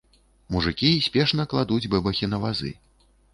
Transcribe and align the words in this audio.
Мужыкі 0.53 0.89
спешна 1.07 1.45
кладуць 1.51 1.89
бэбахі 1.93 2.31
на 2.33 2.41
вазы. 2.47 2.73